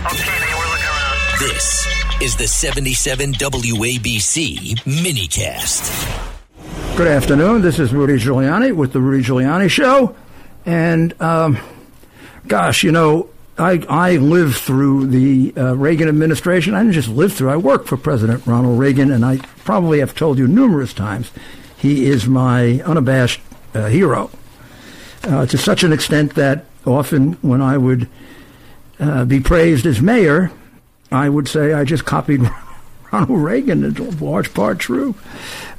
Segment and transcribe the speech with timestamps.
[0.00, 1.86] This
[2.22, 6.96] is the 77 WABC minicast.
[6.96, 7.60] Good afternoon.
[7.60, 10.16] This is Rudy Giuliani with the Rudy Giuliani Show.
[10.64, 11.58] And, um,
[12.46, 13.28] gosh, you know,
[13.58, 16.72] I, I lived through the uh, Reagan administration.
[16.72, 20.14] I didn't just live through, I worked for President Ronald Reagan, and I probably have
[20.14, 21.30] told you numerous times
[21.76, 23.42] he is my unabashed
[23.74, 24.30] uh, hero.
[25.24, 28.08] Uh, to such an extent that often when I would
[29.00, 30.52] uh, be praised as mayor,
[31.10, 32.42] I would say I just copied
[33.12, 33.84] Ronald Reagan.
[33.84, 35.14] It's large part true.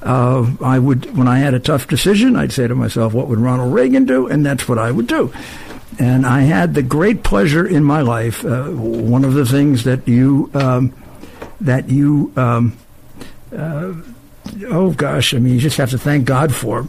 [0.01, 3.39] Uh, I would, when I had a tough decision, I'd say to myself, "What would
[3.39, 5.31] Ronald Reagan do?" And that's what I would do.
[5.99, 8.43] And I had the great pleasure in my life.
[8.43, 10.93] Uh, one of the things that you um,
[11.61, 12.77] that you um,
[13.55, 13.93] uh,
[14.69, 16.87] oh gosh, I mean, you just have to thank God for.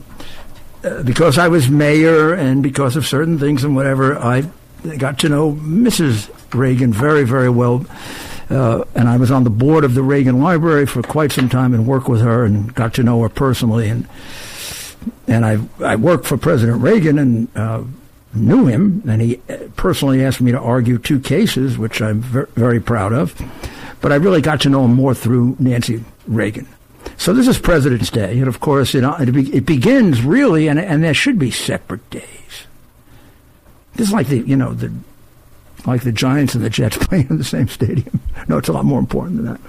[0.85, 4.45] Uh, because I was mayor and because of certain things and whatever, I
[4.99, 6.31] got to know Mrs.
[6.55, 7.87] Reagan very, very well.
[8.51, 11.73] Uh, and I was on the board of the Reagan Library for quite some time
[11.73, 13.89] and worked with her and got to know her personally.
[13.89, 14.07] And
[15.27, 17.83] and I I worked for President Reagan and uh,
[18.35, 19.37] knew him, and he
[19.77, 23.41] personally asked me to argue two cases, which I'm ver- very proud of.
[24.01, 26.67] But I really got to know him more through Nancy Reagan.
[27.17, 31.03] So this is President's Day, and of course it, it, it begins really, and, and
[31.03, 32.42] there should be separate days.
[33.95, 34.93] This is like the you know the
[35.87, 38.21] like the Giants and the Jets playing in the same stadium.
[38.49, 39.61] No, it's a lot more important than that.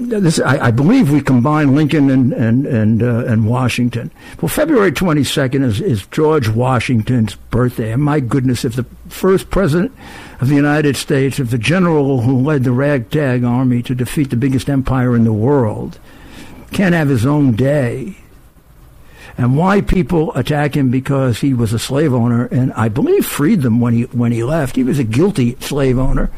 [0.00, 4.10] This, I, I believe we combine Lincoln and and and, uh, and Washington.
[4.40, 9.48] Well, February twenty second is, is George Washington's birthday, and my goodness, if the first
[9.48, 9.92] president
[10.40, 14.36] of the United States, if the general who led the ragtag army to defeat the
[14.36, 16.00] biggest empire in the world,
[16.72, 18.16] can't have his own day,
[19.38, 23.62] and why people attack him because he was a slave owner and I believe freed
[23.62, 24.76] them when he when he left.
[24.76, 26.30] He was a guilty slave owner.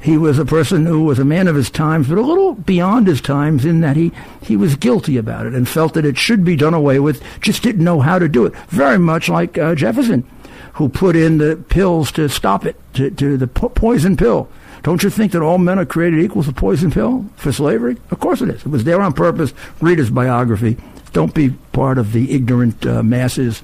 [0.00, 3.06] He was a person who was a man of his times, but a little beyond
[3.06, 4.12] his times in that he
[4.42, 7.22] he was guilty about it and felt that it should be done away with.
[7.40, 8.54] Just didn't know how to do it.
[8.68, 10.28] Very much like uh, Jefferson,
[10.74, 14.48] who put in the pills to stop it, to, to the po- poison pill.
[14.82, 17.96] Don't you think that all men are created equal a poison pill for slavery?
[18.10, 18.60] Of course it is.
[18.60, 19.54] It was there on purpose.
[19.80, 20.76] Read his biography.
[21.14, 23.62] Don't be part of the ignorant uh, masses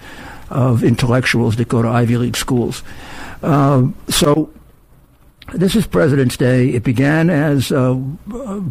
[0.48, 2.82] of intellectuals that go to Ivy League schools.
[3.42, 4.50] Uh, so
[5.52, 6.68] this is President's Day.
[6.68, 7.98] It began as uh,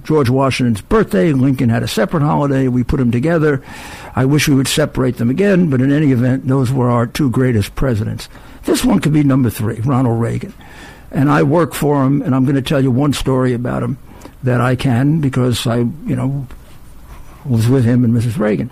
[0.03, 1.33] George Washington's birthday.
[1.33, 2.69] Lincoln had a separate holiday.
[2.69, 3.61] We put them together.
[4.15, 7.29] I wish we would separate them again, but in any event, those were our two
[7.29, 8.29] greatest presidents.
[8.63, 10.53] This one could be number three, Ronald Reagan.
[11.11, 13.97] And I work for him, and I'm going to tell you one story about him
[14.43, 16.47] that I can because I, you know,
[17.49, 18.37] was with him and Mrs.
[18.37, 18.71] Reagan.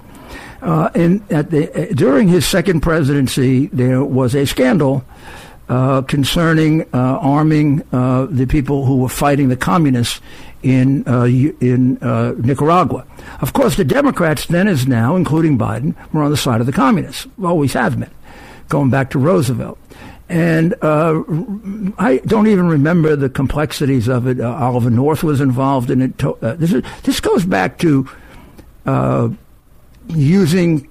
[0.62, 5.04] Uh, and the, uh, during his second presidency, there was a scandal
[5.70, 10.22] uh, concerning uh, arming uh, the people who were fighting the communists
[10.64, 11.96] in uh, in
[12.42, 13.06] Nicaragua.
[13.42, 16.74] Of course, the Democrats then, as now, including Biden, were on the side of the
[16.74, 17.28] communists.
[17.44, 18.10] Always have been,
[18.70, 19.78] going back to Roosevelt.
[20.30, 21.24] And uh,
[21.98, 24.42] I don't even remember the complexities of it.
[24.42, 26.24] Uh, Oliver North was involved in it.
[26.24, 28.10] Uh, this, is, this goes back to
[28.88, 29.30] uh,
[30.08, 30.90] using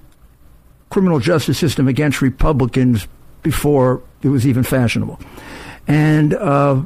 [0.89, 3.07] criminal justice system against Republicans
[3.43, 5.19] before it was even fashionable.
[5.87, 6.81] And uh,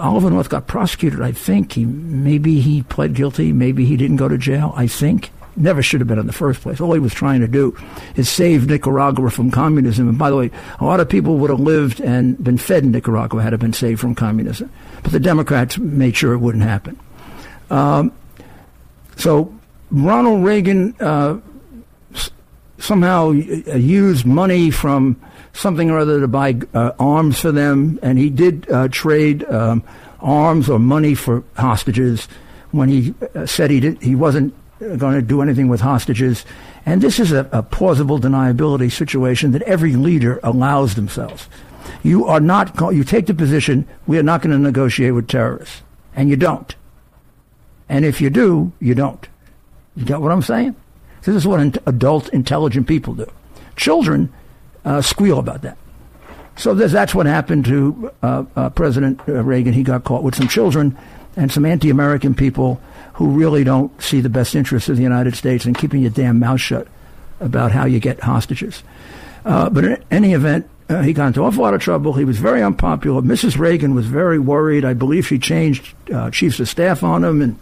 [0.00, 1.20] Oliver North got prosecuted.
[1.20, 4.72] I think he maybe he pled guilty, maybe he didn't go to jail.
[4.76, 6.80] I think never should have been in the first place.
[6.80, 7.76] All he was trying to do
[8.16, 10.08] is save Nicaragua from communism.
[10.08, 10.50] And by the way,
[10.80, 13.72] a lot of people would have lived and been fed in Nicaragua had it been
[13.72, 14.70] saved from communism.
[15.02, 16.98] But the Democrats made sure it wouldn't happen.
[17.70, 18.12] Um,
[19.16, 19.54] so
[19.90, 21.38] Ronald Reagan uh,
[22.78, 25.20] somehow uh, used money from
[25.52, 29.82] something or other to buy uh, arms for them, and he did uh, trade um,
[30.20, 32.28] arms or money for hostages
[32.72, 34.52] when he uh, said he did, he wasn't
[34.98, 36.44] going to do anything with hostages.
[36.84, 41.48] And this is a, a plausible deniability situation that every leader allows themselves.
[42.02, 42.74] You are not.
[42.92, 45.82] You take the position we are not going to negotiate with terrorists,
[46.14, 46.74] and you don't.
[47.88, 49.26] And if you do, you don't.
[49.96, 50.74] You get what I'm saying?
[51.22, 53.26] This is what adult, intelligent people do.
[53.76, 54.32] Children
[54.84, 55.78] uh, squeal about that.
[56.56, 59.72] So that's what happened to uh, uh, President uh, Reagan.
[59.72, 60.96] He got caught with some children
[61.36, 62.80] and some anti-American people
[63.14, 66.38] who really don't see the best interests of the United States and keeping your damn
[66.38, 66.86] mouth shut
[67.40, 68.82] about how you get hostages.
[69.44, 72.12] Uh, but in any event, uh, he got into an awful lot of trouble.
[72.12, 73.20] He was very unpopular.
[73.22, 73.58] Mrs.
[73.58, 74.84] Reagan was very worried.
[74.84, 75.94] I believe she changed
[76.30, 77.58] chiefs of staff on him and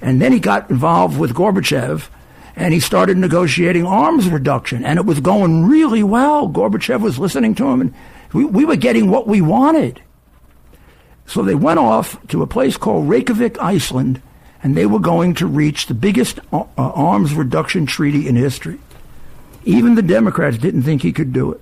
[0.00, 2.08] and then he got involved with Gorbachev
[2.56, 4.84] and he started negotiating arms reduction.
[4.84, 6.48] And it was going really well.
[6.48, 7.94] Gorbachev was listening to him and
[8.32, 10.02] we, we were getting what we wanted.
[11.26, 14.22] So they went off to a place called Reykjavik, Iceland,
[14.62, 18.80] and they were going to reach the biggest uh, arms reduction treaty in history.
[19.64, 21.60] Even the Democrats didn't think he could do it.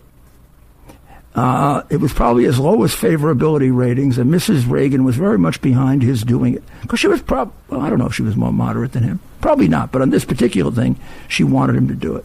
[1.37, 4.69] Uh, it was probably his lowest favorability ratings, and Mrs.
[4.69, 7.99] Reagan was very much behind his doing it because she was probably, well, I don't
[7.99, 9.21] know if she was more moderate than him.
[9.43, 10.99] Probably not, but on this particular thing,
[11.29, 12.25] she wanted him to do it.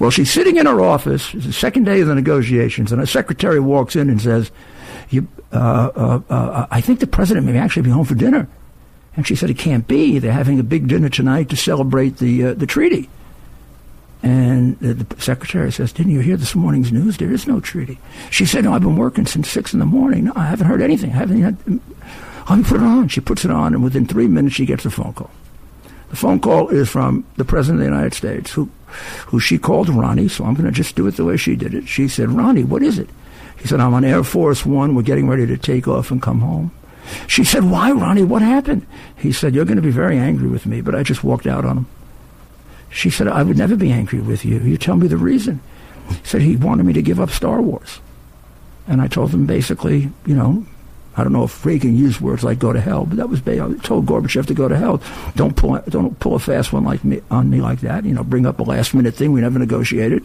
[0.00, 1.34] Well, she's sitting in her office.
[1.34, 4.50] It's the second day of the negotiations, and her secretary walks in and says,
[5.52, 8.48] uh, uh, uh, I think the president may actually be home for dinner.
[9.16, 10.18] And she said, It can't be.
[10.18, 13.08] They're having a big dinner tonight to celebrate the, uh, the treaty.
[14.22, 17.16] And the, secretary says, Didn't you hear this morning's news?
[17.16, 17.98] There is no treaty.
[18.30, 20.24] She said, No, I've been working since 6 in the morning.
[20.24, 21.10] No, I haven't heard anything.
[21.10, 21.82] I haven't.
[22.48, 23.08] Let me put it on.
[23.08, 25.30] She puts it on, and within three minutes, she gets a phone call.
[26.10, 28.70] The phone call is from the President of the United States, who,
[29.26, 31.74] who she called Ronnie, so I'm going to just do it the way she did
[31.74, 31.86] it.
[31.86, 33.08] She said, Ronnie, what is it?
[33.60, 34.94] He said, I'm on Air Force One.
[34.94, 36.72] We're getting ready to take off and come home.
[37.26, 38.24] She said, Why, Ronnie?
[38.24, 38.86] What happened?
[39.16, 41.64] He said, You're going to be very angry with me, but I just walked out
[41.64, 41.86] on him.
[42.90, 44.58] She said, I would never be angry with you.
[44.60, 45.60] You tell me the reason.
[46.08, 48.00] He said he wanted me to give up Star Wars.
[48.86, 50.66] And I told him basically, you know,
[51.18, 53.74] I don't know if Reagan used words like "go to hell," but that was I
[53.82, 55.02] told Gorbachev to go to hell.
[55.34, 58.04] Don't pull don't pull a fast one like me on me like that.
[58.04, 60.24] You know, bring up a last minute thing we never negotiated.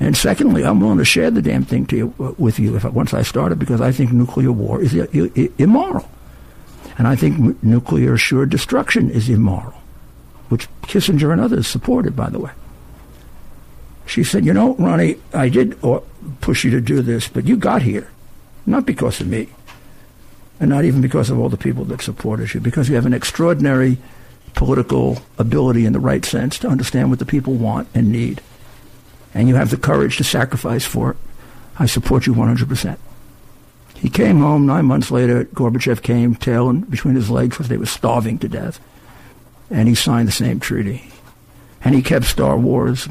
[0.00, 2.84] And secondly, I'm willing to share the damn thing to you, uh, with you if
[2.84, 4.94] once I started because I think nuclear war is
[5.58, 6.10] immoral,
[6.98, 9.80] and I think nuclear assured destruction is immoral,
[10.48, 12.52] which Kissinger and others supported, by the way.
[14.06, 15.78] She said, "You know, Ronnie, I did
[16.40, 18.08] push you to do this, but you got here,
[18.64, 19.48] not because of me."
[20.58, 23.12] and not even because of all the people that supported you, because you have an
[23.12, 23.98] extraordinary
[24.54, 28.40] political ability in the right sense to understand what the people want and need.
[29.34, 31.16] And you have the courage to sacrifice for it.
[31.78, 32.96] I support you 100%.
[33.96, 35.44] He came home nine months later.
[35.44, 38.80] Gorbachev came, tail between his legs because they were starving to death.
[39.70, 41.10] And he signed the same treaty.
[41.82, 43.08] And he kept Star Wars.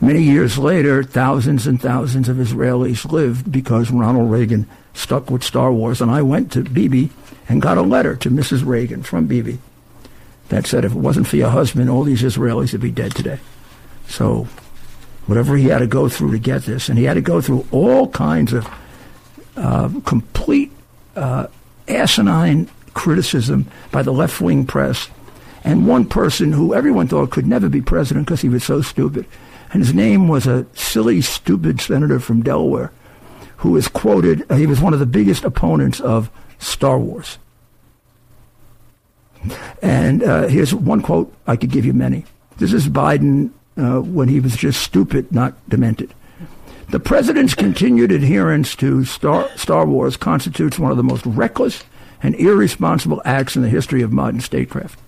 [0.00, 5.72] Many years later, thousands and thousands of Israelis lived because Ronald Reagan stuck with Star
[5.72, 6.00] Wars.
[6.00, 7.10] And I went to Bibi
[7.48, 8.66] and got a letter to Mrs.
[8.66, 9.58] Reagan from Bibi
[10.48, 13.38] that said, if it wasn't for your husband, all these Israelis would be dead today.
[14.08, 14.46] So,
[15.26, 17.66] whatever he had to go through to get this, and he had to go through
[17.70, 18.68] all kinds of
[19.56, 20.70] uh, complete
[21.16, 21.46] uh,
[21.88, 25.08] asinine criticism by the left wing press,
[25.64, 29.26] and one person who everyone thought could never be president because he was so stupid.
[29.72, 32.92] And his name was a silly, stupid senator from Delaware
[33.64, 37.38] who is quoted, uh, he was one of the biggest opponents of Star Wars.
[39.80, 42.26] And uh, here's one quote, I could give you many.
[42.58, 46.12] This is Biden uh, when he was just stupid, not demented.
[46.90, 51.84] The president's continued adherence to Star, Star Wars constitutes one of the most reckless
[52.22, 54.98] and irresponsible acts in the history of modern statecraft.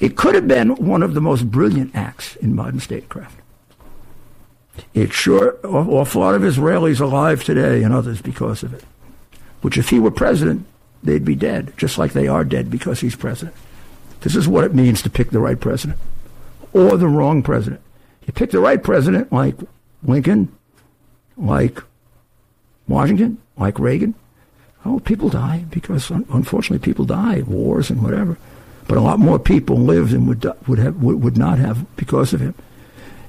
[0.00, 3.40] It could have been one of the most brilliant acts in modern statecraft.
[4.94, 8.84] It's sure awful lot of Israelis alive today and others because of it.
[9.62, 10.66] Which, if he were president,
[11.02, 13.56] they'd be dead, just like they are dead because he's president.
[14.20, 15.98] This is what it means to pick the right president
[16.72, 17.80] or the wrong president.
[18.26, 19.56] You pick the right president, like
[20.02, 20.54] Lincoln,
[21.36, 21.82] like
[22.88, 24.14] Washington, like Reagan.
[24.84, 28.36] Oh, people die because unfortunately people die, wars and whatever.
[28.88, 32.40] But a lot more people lived and would would have would not have because of
[32.40, 32.54] him.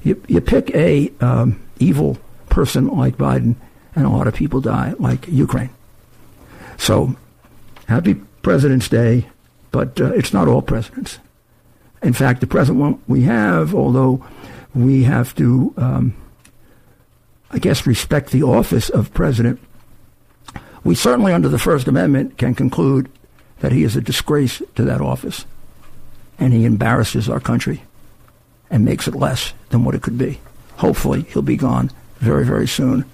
[0.03, 2.17] You, you pick a um, evil
[2.49, 3.55] person like Biden,
[3.95, 5.71] and a lot of people die, like Ukraine.
[6.77, 7.15] So,
[7.87, 9.27] happy President's Day,
[9.71, 11.19] but uh, it's not all presidents.
[12.03, 14.23] In fact, the present one we have, although
[14.75, 16.15] we have to, um,
[17.51, 19.59] I guess, respect the office of president,
[20.83, 23.09] we certainly, under the First Amendment, can conclude
[23.59, 25.45] that he is a disgrace to that office
[26.39, 27.83] and he embarrasses our country
[28.69, 30.39] and makes it less than what it could be.
[30.77, 33.05] Hopefully, he'll be gone very, very soon.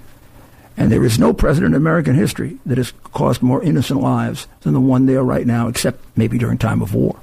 [0.75, 4.73] And there is no president in American history that has caused more innocent lives than
[4.73, 7.19] the one there right now, except maybe during time of war.